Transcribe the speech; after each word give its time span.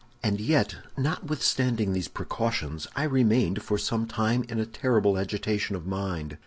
"And 0.23 0.41
yet, 0.41 0.77
notwithstanding 0.97 1.93
these 1.93 2.07
precautions, 2.07 2.87
I 2.95 3.03
remained 3.03 3.61
for 3.61 3.77
some 3.77 4.07
time 4.07 4.41
in 4.49 4.59
a 4.59 4.65
terrible 4.65 5.15
agitation 5.15 5.75
of 5.75 5.85
mind. 5.85 6.39